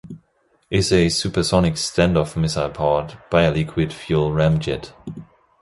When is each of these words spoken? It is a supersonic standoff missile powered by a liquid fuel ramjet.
It 0.71 0.79
is 0.79 0.91
a 0.91 1.09
supersonic 1.09 1.75
standoff 1.75 2.35
missile 2.35 2.71
powered 2.71 3.19
by 3.29 3.43
a 3.43 3.51
liquid 3.51 3.93
fuel 3.93 4.31
ramjet. 4.31 4.93